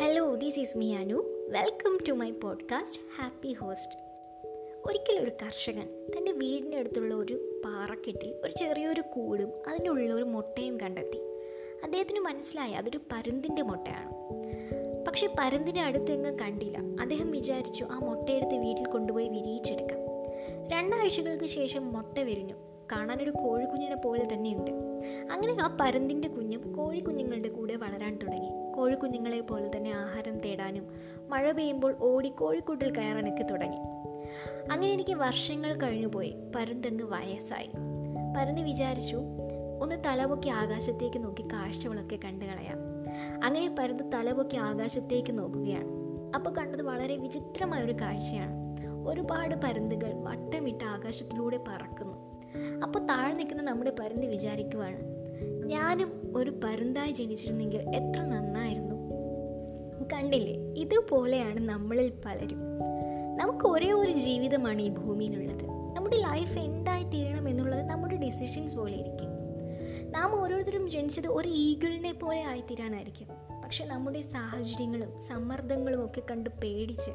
This 0.00 0.60
is 0.60 0.78
മിയാനു 0.78 1.02
Anu 1.02 1.14
welcome 1.48 1.98
to 2.08 2.12
my 2.12 2.30
podcast 2.30 3.00
happy 3.20 3.52
host 3.52 3.94
ഒരിക്കലും 4.86 5.22
ഒരു 5.22 5.30
കർഷകൻ 5.30 5.88
തന്റെ 6.16 6.32
വീടിന്റെ 6.32 6.76
അടുത്തുള്ള 6.76 7.14
ഒരു 7.14 7.62
പാറക്കെട്ടിൽ 7.64 8.34
ഒരു 8.44 8.52
ചെറിയൊരു 8.52 9.00
കൂടും 9.00 9.52
അതിന്റെ 9.68 9.90
ഒരു 9.90 10.24
മുട്ടയും 10.24 10.80
കണ്ടെത്തി. 10.80 11.18
അദ്ദേഹത്തിന് 11.84 12.20
മനസ്സിലായി 12.20 12.72
അതൊരു 12.72 12.98
പരുന്തിന്റെ 13.12 13.62
മുട്ടയാണ്. 13.62 14.12
പക്ഷേ 15.04 15.28
പരുന്തിനെ 15.38 15.84
അടുത്തെങ്ങും 15.84 16.38
കണ്ടില്ല. 16.38 16.78
അദ്ദേഹം 16.78 17.30
വിചാരിച്ചു 17.30 17.84
ആ 17.84 17.98
മുട്ടയെടുത്ത് 17.98 18.54
വീട്ടിൽ 18.54 18.86
കൊണ്ടുപോയി 18.86 19.28
വിരിയിച്ചെടുക്കാം. 19.28 19.98
രണ്ടാഴ്ചകൾക്ക് 20.68 21.44
ശേഷം 21.44 21.92
മുട്ട 21.92 22.18
വിരിഞ്ഞു. 22.18 22.73
കാണാനൊരു 22.92 23.30
കോഴിക്കുഞ്ഞിനെ 23.30 23.96
പോലെ 23.96 24.28
തന്നെയുണ്ട്. 24.32 24.70
അങ്ങനെ 25.32 25.56
ആ 25.62 25.76
പരുന്തിന്റെ 25.80 26.28
കുഞ്ഞും 26.28 26.72
കോഴിക്കുഞ്ഞുങ്ങളുടെ 26.72 27.48
കൂടെ 27.48 27.76
വളരാൻ 27.76 28.18
തുടങ്ങി. 28.22 28.50
കോഴിക്കുഞ്ഞുങ്ങളെ 28.76 29.40
പോലെ 29.40 29.70
തന്നെ 29.76 29.90
ആഹാരം 29.90 30.40
തേടാനും 30.40 30.88
മഴ 31.28 31.52
പെയ്യുമ്പോൾ 31.52 31.96
ഓടി 32.00 32.28
കോഴിക്കൂട്ടിൽ 32.28 32.94
കയറാനൊക്കെ 32.94 33.42
തുടങ്ങി. 33.42 33.76
അങ്ങനെ 34.70 34.92
എനിക്ക് 34.92 35.14
വർഷങ്ങൾ 35.14 35.74
കഴിഞ്ഞുപോയി 35.74 36.36
പരുന്തങ്ങ് 36.56 37.04
വയസ്സായി. 37.04 37.70
പരുന്ത് 38.36 38.62
വിചാരിച്ചു 38.62 39.16
ഒന്ന് 39.82 39.96
തലപൊക്കി 40.04 40.48
ആകാശത്തേക്ക് 40.48 41.24
നോക്കി 41.24 41.42
കാഴ്ചകളൊക്കെ 41.42 42.18
കണ്ടു 42.24 42.44
കളയാം. 42.44 42.78
അങ്ങനെ 43.44 43.74
പരുന്ത് 43.78 44.04
തലപൊക്കി 44.14 44.56
ആകാശത്തേക്ക് 44.56 45.38
നോക്കുകയാണ്. 45.38 45.88
അപ്പോൾ 46.34 46.50
കണ്ടത് 46.50 46.82
വളരെ 46.82 47.16
വിചിത്രമായ 47.16 47.84
ഒരു 47.84 47.92
കാഴ്ചയാണ്. 47.92 48.64
ഒരുപാട് 49.08 49.54
പരുന്തുകൾ 49.54 50.12
വട്ടമിട്ട് 50.14 50.84
ആകാശത്തിലൂടെ 50.84 51.60
പറക്കുന്നു. 51.68 52.23
അപ്പോൾ 52.82 53.06
താഴെ 53.06 53.32
നിൽക്കുന്ന 53.32 53.62
നമ്മുടെ 53.62 53.92
പരുന്ത് 54.00 54.26
വിചാരിക്കുവാണ് 54.26 54.98
ഞാനും 55.66 56.32
ഒരു 56.36 56.60
പരുന്തായി 56.64 57.12
ജനിച്ചിരുന്നെങ്കിൽ 57.12 57.76
എത്ര 57.76 58.22
നന്നായിരുന്നു. 58.22 58.94
കണ്ടില്ലേ 60.12 60.52
ഇതുപോലെയാണ് 60.76 61.60
നമ്മളിൽ 61.60 62.12
പലരും. 62.24 62.58
നമുക്ക് 63.36 63.66
ഒരേ 63.66 63.92
ഒരു 63.92 64.12
ജീവിതമാണ് 64.12 64.82
ഈ 64.82 64.88
ഭൂമിയിലുള്ളത്. 64.88 65.64
നമ്മുടെ 65.96 66.16
ലൈഫ് 66.16 66.58
എന്തായി 66.58 67.04
തീരണം 67.04 67.48
എന്നുള്ളത് 67.48 67.82
നമ്മുടെ 67.82 68.16
ഡിസിഷൻസ് 68.16 68.76
പോലെ 68.76 68.94
ഇരിക്കും. 68.94 69.28
നാം 70.10 70.42
ഓരോരുത്തരും 70.42 70.90
ജനിച്ചത് 70.90 71.28
ഒരു 71.28 71.48
ഈഗിളിനെ 71.48 72.12
പോലെ 72.12 72.44
ആയിത്തീരാനായിരിക്കും. 72.44 73.28
പക്ഷെ 73.64 73.84
നമ്മുടെ 73.84 74.20
സാഹചര്യങ്ങളും 74.20 75.20
സമ്മർദ്ദങ്ങളും 75.20 76.04
ഒക്കെ 76.04 76.22
കണ്ട് 76.30 76.50
പേടിച്ച് 76.50 77.10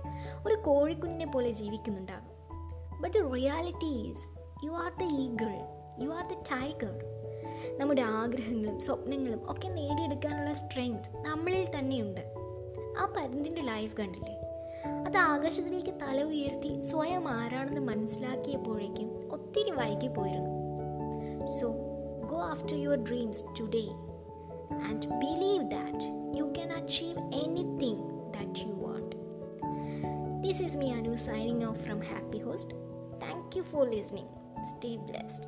ഒരു 0.47 0.53
കോഴിക്കുഞ്ഞിനെ 0.53 1.25
പോലെ 1.25 1.49
ജീവിക്കുന്നുണ്ടാകും. 1.49 2.39
But 3.01 3.17
the 3.17 3.33
reality 3.33 3.85
is 3.85 4.38
you 4.63 4.71
are 4.71 4.91
the 4.99 5.03
eagle 5.03 5.51
you 6.03 6.09
are 6.09 6.27
the 6.27 6.31
tiger 6.31 6.95
നമ്മുടെ 7.77 8.01
ആഗ്രഹങ്ങളും 8.01 8.79
സ്വപ്നങ്ങളും 8.79 9.51
ഒക്കെ 9.51 9.67
നേടിയെടുക്കാനുള്ള 9.67 10.53
സ്ട്രെങ്ത് 10.53 11.17
നമ്മളിൽ 11.17 11.67
തന്നെയുണ്ട്. 11.79 12.33
ആ 12.99 13.13
പരുന്തിന്റെ 13.17 13.61
ലൈഫ് 13.61 13.97
കണ്ടില്ലേ? 13.97 14.35
അത് 15.07 15.17
ആകാശത്തിലേക്ക് 15.17 15.89
തല 15.89 16.23
ഉയർത്തി 16.23 16.79
സ്വയം 16.79 17.27
ആരാണെന്ന് 17.27 17.81
മനസ്സിലാക്കിയപ്പോഴേക്കും 17.81 19.29
ഒത്തിരി 19.31 19.71
വൈകി 19.71 20.07
പോയിരുന്നു. 20.07 20.53
So 21.47 21.67
go 22.31 22.41
after 22.41 22.77
your 22.77 22.97
dreams 23.03 23.43
today 23.59 23.85
and 24.71 25.07
believe 25.07 25.71
that 25.71 26.37
you 26.37 26.43
can 26.43 26.73
achieve 26.73 27.19
anything 27.19 28.09
that 28.09 28.59
you 28.59 28.73
want 28.73 29.15
this 30.47 30.63
is 30.63 30.77
me 30.77 30.91
Anu 30.91 31.15
signing 31.15 31.63
off 31.63 31.79
from 31.79 31.99
happy 31.99 32.37
host 32.37 32.71
thank 33.21 33.57
you 33.57 33.63
for 33.63 33.89
listening 33.89 34.48
Stay 34.63 34.97
blessed. 34.97 35.47